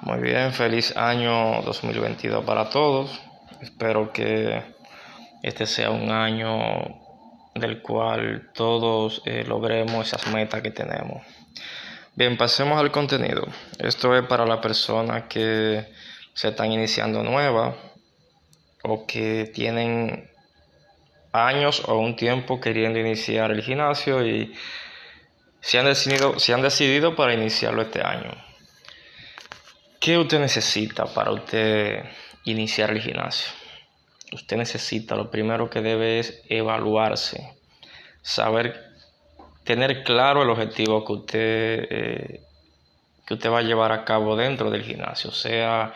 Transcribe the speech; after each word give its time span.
Muy 0.00 0.20
bien, 0.20 0.52
feliz 0.52 0.96
año 0.96 1.60
2022 1.62 2.44
para 2.44 2.70
todos. 2.70 3.20
Espero 3.60 4.12
que 4.12 4.62
este 5.42 5.66
sea 5.66 5.90
un 5.90 6.12
año 6.12 6.56
del 7.56 7.82
cual 7.82 8.50
todos 8.54 9.22
eh, 9.26 9.44
logremos 9.44 10.06
esas 10.06 10.32
metas 10.32 10.62
que 10.62 10.70
tenemos. 10.70 11.26
Bien, 12.14 12.36
pasemos 12.36 12.78
al 12.78 12.92
contenido. 12.92 13.44
Esto 13.80 14.16
es 14.16 14.24
para 14.26 14.46
las 14.46 14.60
personas 14.60 15.24
que 15.24 15.92
se 16.32 16.48
están 16.48 16.70
iniciando 16.70 17.24
nuevas 17.24 17.74
o 18.84 19.04
que 19.04 19.50
tienen 19.52 20.30
años 21.32 21.82
o 21.88 21.98
un 21.98 22.14
tiempo 22.14 22.60
queriendo 22.60 23.00
iniciar 23.00 23.50
el 23.50 23.62
gimnasio 23.62 24.24
y 24.24 24.54
se 25.60 25.80
han 25.80 25.86
decidido, 25.86 26.38
se 26.38 26.54
han 26.54 26.62
decidido 26.62 27.16
para 27.16 27.34
iniciarlo 27.34 27.82
este 27.82 28.00
año. 28.00 28.47
¿Qué 30.08 30.16
usted 30.16 30.40
necesita 30.40 31.04
para 31.04 31.32
usted 31.32 32.02
iniciar 32.44 32.92
el 32.92 33.02
gimnasio? 33.02 33.52
Usted 34.32 34.56
necesita, 34.56 35.14
lo 35.14 35.30
primero 35.30 35.68
que 35.68 35.82
debe 35.82 36.18
es 36.18 36.42
evaluarse, 36.48 37.58
saber, 38.22 38.86
tener 39.64 40.04
claro 40.04 40.44
el 40.44 40.48
objetivo 40.48 41.04
que 41.04 41.12
usted, 41.12 41.86
eh, 41.90 42.40
que 43.26 43.34
usted 43.34 43.50
va 43.50 43.58
a 43.58 43.62
llevar 43.62 43.92
a 43.92 44.06
cabo 44.06 44.34
dentro 44.34 44.70
del 44.70 44.82
gimnasio, 44.82 45.30
sea 45.30 45.92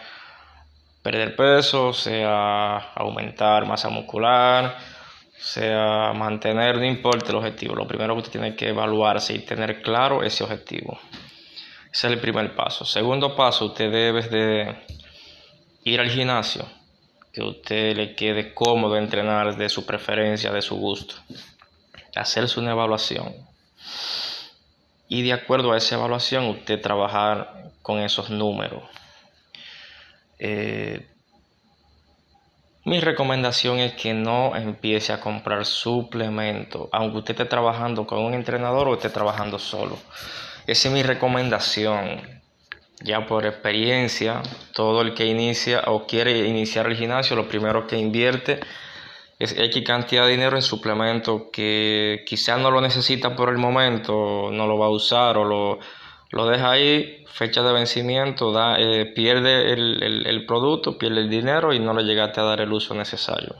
perder 1.02 1.34
peso, 1.34 1.94
sea 1.94 2.92
aumentar 2.94 3.64
masa 3.64 3.88
muscular, 3.88 4.76
sea 5.38 6.12
mantener, 6.12 6.76
no 6.76 6.84
importa 6.84 7.30
el 7.30 7.36
objetivo, 7.36 7.74
lo 7.74 7.88
primero 7.88 8.12
que 8.12 8.18
usted 8.18 8.32
tiene 8.32 8.56
que 8.56 8.68
evaluarse 8.68 9.32
y 9.32 9.38
tener 9.38 9.80
claro 9.80 10.22
ese 10.22 10.44
objetivo. 10.44 11.00
Ese 11.92 12.06
es 12.06 12.12
el 12.14 12.20
primer 12.20 12.56
paso. 12.56 12.86
Segundo 12.86 13.36
paso, 13.36 13.66
usted 13.66 13.92
debe 13.92 14.22
de 14.22 14.76
ir 15.84 16.00
al 16.00 16.08
gimnasio, 16.08 16.64
que 17.32 17.42
usted 17.42 17.94
le 17.94 18.14
quede 18.14 18.54
cómodo 18.54 18.96
entrenar 18.96 19.56
de 19.56 19.68
su 19.68 19.84
preferencia, 19.84 20.50
de 20.50 20.62
su 20.62 20.76
gusto. 20.76 21.16
Hacerse 22.16 22.58
una 22.58 22.70
evaluación. 22.70 23.34
Y 25.06 25.22
de 25.22 25.34
acuerdo 25.34 25.72
a 25.72 25.76
esa 25.76 25.96
evaluación, 25.96 26.46
usted 26.46 26.80
trabajar 26.80 27.72
con 27.82 27.98
esos 27.98 28.30
números. 28.30 28.84
Eh, 30.38 31.06
mi 32.84 33.00
recomendación 33.00 33.80
es 33.80 33.92
que 33.92 34.14
no 34.14 34.56
empiece 34.56 35.12
a 35.12 35.20
comprar 35.20 35.66
suplementos, 35.66 36.88
aunque 36.90 37.18
usted 37.18 37.34
esté 37.34 37.44
trabajando 37.44 38.06
con 38.06 38.20
un 38.20 38.32
entrenador 38.32 38.88
o 38.88 38.94
esté 38.94 39.10
trabajando 39.10 39.58
solo. 39.58 39.98
Esa 40.66 40.88
es 40.88 40.94
mi 40.94 41.02
recomendación. 41.02 42.42
Ya 43.00 43.26
por 43.26 43.46
experiencia, 43.46 44.42
todo 44.74 45.02
el 45.02 45.14
que 45.14 45.26
inicia 45.26 45.82
o 45.86 46.06
quiere 46.06 46.46
iniciar 46.46 46.86
el 46.86 46.96
gimnasio, 46.96 47.34
lo 47.34 47.48
primero 47.48 47.86
que 47.88 47.98
invierte 47.98 48.60
es 49.40 49.58
X 49.58 49.82
cantidad 49.84 50.24
de 50.24 50.30
dinero 50.30 50.54
en 50.54 50.62
suplemento 50.62 51.50
que 51.50 52.22
quizás 52.24 52.60
no 52.60 52.70
lo 52.70 52.80
necesita 52.80 53.34
por 53.34 53.48
el 53.48 53.58
momento, 53.58 54.50
no 54.52 54.68
lo 54.68 54.78
va 54.78 54.86
a 54.86 54.90
usar 54.90 55.36
o 55.36 55.44
lo, 55.44 55.80
lo 56.30 56.46
deja 56.46 56.70
ahí, 56.70 57.24
fecha 57.26 57.64
de 57.64 57.72
vencimiento, 57.72 58.52
da, 58.52 58.76
eh, 58.78 59.06
pierde 59.06 59.72
el, 59.72 60.24
el, 60.24 60.46
producto, 60.46 60.96
pierde 60.96 61.22
el 61.22 61.28
dinero 61.28 61.72
y 61.72 61.80
no 61.80 61.92
le 61.92 62.04
llegaste 62.04 62.40
a 62.40 62.44
dar 62.44 62.60
el 62.60 62.72
uso 62.72 62.94
necesario. 62.94 63.56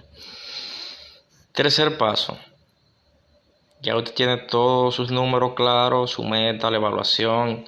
Tercer 1.53 1.99
paso, 1.99 2.39
ya 3.83 3.97
usted 3.97 4.15
tiene 4.15 4.37
todos 4.37 4.95
sus 4.95 5.11
números 5.11 5.55
claros, 5.55 6.13
su 6.13 6.25
meta, 6.25 6.71
la 6.71 6.77
evaluación, 6.77 7.65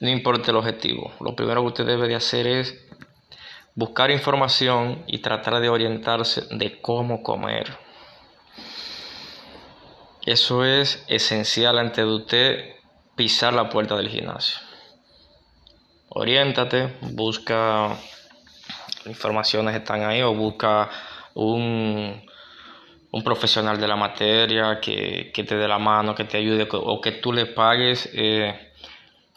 no 0.00 0.08
importa 0.08 0.50
el 0.50 0.56
objetivo. 0.56 1.12
Lo 1.20 1.36
primero 1.36 1.60
que 1.60 1.68
usted 1.68 1.86
debe 1.86 2.08
de 2.08 2.14
hacer 2.14 2.46
es 2.46 2.74
buscar 3.74 4.10
información 4.10 5.04
y 5.06 5.18
tratar 5.18 5.60
de 5.60 5.68
orientarse 5.68 6.46
de 6.50 6.80
cómo 6.80 7.22
comer. 7.22 7.76
Eso 10.24 10.64
es 10.64 11.04
esencial 11.08 11.78
antes 11.78 12.04
de 12.04 12.12
usted 12.12 12.74
pisar 13.14 13.52
la 13.52 13.68
puerta 13.68 13.96
del 13.96 14.08
gimnasio. 14.08 14.58
Oriéntate, 16.08 16.96
busca 17.00 17.96
informaciones 19.04 19.74
están 19.74 20.04
ahí 20.04 20.22
o 20.22 20.34
busca 20.34 20.88
un 21.34 22.22
un 23.12 23.22
profesional 23.22 23.78
de 23.78 23.86
la 23.86 23.96
materia 23.96 24.80
que, 24.80 25.30
te 25.34 25.56
dé 25.56 25.68
la 25.68 25.78
mano, 25.78 26.14
que 26.14 26.24
te 26.24 26.38
ayude 26.38 26.66
o 26.72 27.00
que 27.00 27.12
tú 27.12 27.32
le 27.32 27.46
pagues. 27.46 28.08
Eh, 28.14 28.72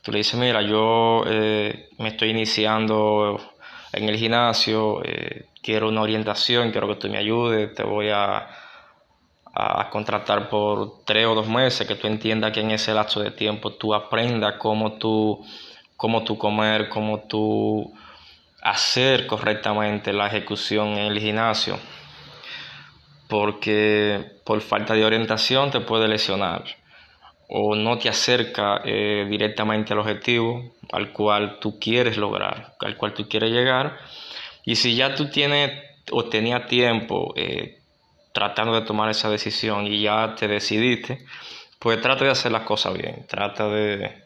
tú 0.01 0.11
le 0.11 0.19
dices, 0.19 0.39
mira, 0.39 0.61
yo 0.61 1.23
eh, 1.27 1.89
me 1.97 2.09
estoy 2.09 2.29
iniciando 2.29 3.37
en 3.91 4.07
el 4.07 4.17
gimnasio, 4.17 5.01
eh, 5.03 5.47
quiero 5.61 5.89
una 5.89 6.01
orientación, 6.01 6.71
quiero 6.71 6.87
que 6.87 6.95
tú 6.95 7.09
me 7.09 7.17
ayudes, 7.17 7.73
te 7.75 7.83
voy 7.83 8.09
a, 8.09 8.47
a 9.53 9.89
contratar 9.89 10.47
por 10.47 11.03
tres 11.03 11.25
o 11.27 11.35
dos 11.35 11.49
meses, 11.49 11.85
que 11.85 11.95
tú 11.95 12.07
entiendas 12.07 12.53
que 12.53 12.61
en 12.61 12.71
ese 12.71 12.93
lapso 12.93 13.19
de 13.19 13.31
tiempo 13.31 13.73
tú 13.73 13.93
aprendas 13.93 14.55
cómo 14.57 14.93
tú, 14.93 15.45
cómo 15.97 16.23
tú 16.23 16.37
comer, 16.37 16.87
cómo 16.87 17.23
tú 17.27 17.93
hacer 18.61 19.27
correctamente 19.27 20.13
la 20.13 20.27
ejecución 20.27 20.97
en 20.97 21.11
el 21.11 21.19
gimnasio 21.19 21.77
porque 23.27 24.25
por 24.43 24.61
falta 24.61 24.93
de 24.93 25.05
orientación 25.05 25.71
te 25.71 25.79
puede 25.79 26.07
lesionar 26.07 26.63
o 27.47 27.75
no 27.75 27.97
te 27.97 28.09
acerca 28.09 28.81
eh, 28.83 29.27
directamente 29.29 29.93
al 29.93 29.99
objetivo 29.99 30.75
al 30.91 31.11
cual 31.11 31.59
tú 31.59 31.79
quieres 31.79 32.17
lograr, 32.17 32.75
al 32.79 32.97
cual 32.97 33.13
tú 33.13 33.27
quieres 33.27 33.51
llegar. 33.51 33.97
Y 34.63 34.75
si 34.75 34.95
ya 34.95 35.15
tú 35.15 35.29
tienes 35.29 35.71
o 36.11 36.25
tenías 36.25 36.67
tiempo 36.67 37.33
eh, 37.35 37.79
tratando 38.33 38.73
de 38.73 38.85
tomar 38.85 39.09
esa 39.09 39.29
decisión 39.29 39.87
y 39.87 40.01
ya 40.03 40.35
te 40.35 40.47
decidiste, 40.47 41.25
pues 41.79 42.01
trata 42.01 42.25
de 42.25 42.31
hacer 42.31 42.51
las 42.51 42.63
cosas 42.63 42.93
bien, 42.93 43.25
trata 43.27 43.67
de, 43.69 44.23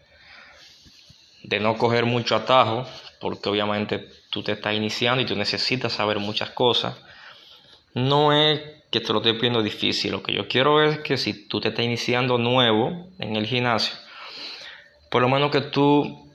de 1.43 1.59
no 1.59 1.77
coger 1.77 2.05
mucho 2.05 2.35
atajo, 2.35 2.85
porque 3.19 3.49
obviamente 3.49 4.07
tú 4.29 4.43
te 4.43 4.53
estás 4.53 4.73
iniciando 4.73 5.21
y 5.21 5.25
tú 5.25 5.35
necesitas 5.35 5.93
saber 5.93 6.19
muchas 6.19 6.51
cosas. 6.51 6.95
No 7.93 8.33
es 8.33 8.78
que 8.91 9.00
te 9.00 9.13
lo 9.13 9.19
estoy 9.19 9.33
pidiendo 9.33 9.61
difícil. 9.61 10.11
Lo 10.11 10.23
que 10.23 10.33
yo 10.33 10.47
quiero 10.47 10.81
es 10.81 11.00
que 11.00 11.17
si 11.17 11.47
tú 11.47 11.61
te 11.61 11.69
estás 11.69 11.85
iniciando 11.85 12.38
nuevo 12.38 13.09
en 13.19 13.35
el 13.35 13.45
gimnasio, 13.45 13.95
por 15.09 15.22
lo 15.22 15.29
menos 15.29 15.51
que 15.51 15.61
tú 15.61 16.29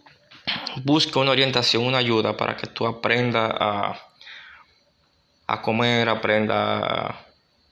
busques 0.85 1.17
una 1.17 1.31
orientación, 1.31 1.85
una 1.85 1.99
ayuda 1.99 2.37
para 2.37 2.57
que 2.57 2.67
tú 2.67 2.87
aprendas 2.87 3.53
a, 3.59 4.01
a 5.47 5.63
comer, 5.63 6.09
aprendas 6.09 6.83
a 6.83 7.21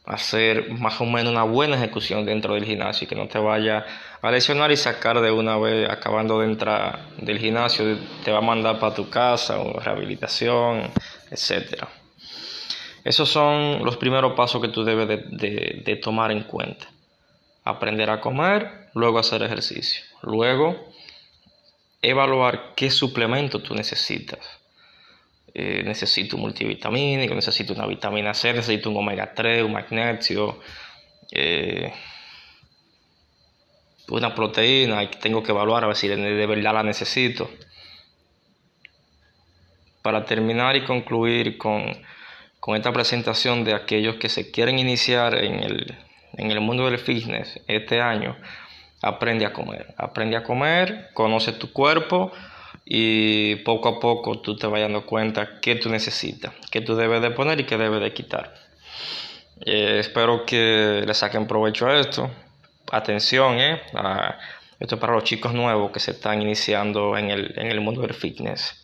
hacer 0.04 0.70
más 0.72 1.00
o 1.00 1.04
menos 1.04 1.32
una 1.32 1.44
buena 1.44 1.76
ejecución 1.76 2.24
dentro 2.24 2.54
del 2.54 2.64
gimnasio 2.64 3.04
y 3.04 3.08
que 3.08 3.14
no 3.14 3.28
te 3.28 3.38
vaya 3.38 3.86
a 4.20 4.30
lesionar 4.30 4.72
y 4.72 4.76
sacar 4.76 5.20
de 5.20 5.30
una 5.30 5.56
vez 5.58 5.88
acabando 5.88 6.40
de 6.40 6.46
entrar 6.46 7.08
del 7.18 7.38
gimnasio, 7.38 7.98
te 8.24 8.32
va 8.32 8.38
a 8.38 8.42
mandar 8.42 8.80
para 8.80 8.94
tu 8.94 9.08
casa 9.08 9.60
o 9.60 9.78
rehabilitación, 9.78 10.90
etcétera. 11.30 11.88
Esos 13.04 13.28
son 13.28 13.84
los 13.84 13.96
primeros 13.96 14.34
pasos 14.34 14.62
que 14.62 14.68
tú 14.68 14.84
debes 14.84 15.08
de, 15.08 16.00
tomar 16.02 16.30
en 16.30 16.44
cuenta. 16.44 16.88
Aprender 17.64 18.10
a 18.10 18.20
comer, 18.20 18.90
luego 18.94 19.18
hacer 19.18 19.42
ejercicio. 19.42 20.02
Luego, 20.22 20.92
evaluar 22.00 22.74
qué 22.76 22.90
suplemento 22.90 23.60
tú 23.60 23.74
necesitas. 23.74 24.38
Eh, 25.54 25.82
necesito 25.84 26.36
un 26.36 26.42
multivitamínico, 26.42 27.34
necesito 27.34 27.72
una 27.74 27.86
vitamina 27.86 28.34
C, 28.34 28.52
necesito 28.52 28.88
un 28.88 28.96
omega 28.96 29.34
3, 29.34 29.64
un 29.64 29.72
magnesio, 29.72 30.60
eh, 31.30 31.92
una 34.08 34.34
proteína, 34.34 35.10
tengo 35.10 35.42
que 35.42 35.52
evaluar 35.52 35.84
a 35.84 35.88
ver 35.88 35.96
si 35.96 36.08
de 36.08 36.46
verdad 36.46 36.74
la 36.74 36.82
necesito. 36.82 37.50
Para 40.02 40.24
terminar 40.24 40.76
y 40.76 40.84
concluir 40.84 41.58
con 41.58 41.84
con 42.62 42.76
esta 42.76 42.92
presentación 42.92 43.64
de 43.64 43.74
aquellos 43.74 44.14
que 44.20 44.28
se 44.28 44.52
quieren 44.52 44.78
iniciar 44.78 45.34
en 45.34 45.64
el, 45.64 45.98
en 46.34 46.52
el 46.52 46.60
mundo 46.60 46.86
del 46.86 46.96
fitness 46.96 47.58
este 47.66 48.00
año, 48.00 48.36
aprende 49.02 49.44
a 49.44 49.52
comer. 49.52 49.92
Aprende 49.98 50.36
a 50.36 50.44
comer, 50.44 51.10
conoce 51.12 51.50
tu 51.50 51.72
cuerpo 51.72 52.30
y 52.84 53.56
poco 53.64 53.88
a 53.88 53.98
poco 53.98 54.38
tú 54.38 54.56
te 54.56 54.68
vas 54.68 54.80
dando 54.80 55.04
cuenta 55.04 55.58
qué 55.60 55.74
tú 55.74 55.88
necesitas, 55.88 56.52
qué 56.70 56.80
tú 56.80 56.94
debes 56.94 57.20
de 57.20 57.32
poner 57.32 57.58
y 57.58 57.64
qué 57.64 57.76
debes 57.76 58.00
de 58.00 58.12
quitar. 58.12 58.54
Eh, 59.66 59.96
espero 59.98 60.46
que 60.46 61.02
le 61.04 61.14
saquen 61.14 61.48
provecho 61.48 61.88
a 61.88 61.98
esto. 61.98 62.30
Atención, 62.92 63.58
eh, 63.58 63.82
esto 64.78 64.94
es 64.94 65.00
para 65.00 65.14
los 65.14 65.24
chicos 65.24 65.52
nuevos 65.52 65.90
que 65.90 65.98
se 65.98 66.12
están 66.12 66.40
iniciando 66.40 67.18
en 67.18 67.28
el, 67.32 67.58
en 67.58 67.72
el 67.72 67.80
mundo 67.80 68.02
del 68.02 68.14
fitness. 68.14 68.80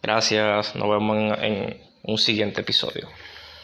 Gracias, 0.00 0.76
nos 0.76 0.88
vemos 0.88 1.36
en 1.42 1.84
un 2.06 2.18
siguiente 2.18 2.60
episodio. 2.60 3.08